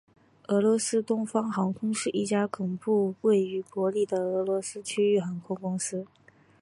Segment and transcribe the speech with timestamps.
[0.47, 6.07] 俄罗斯东方航空是一家总部位于伯力的俄罗斯区域航空公司。